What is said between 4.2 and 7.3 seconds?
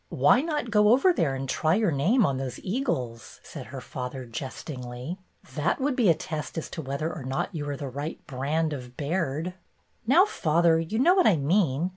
jestingly. "That would be a test as to whether or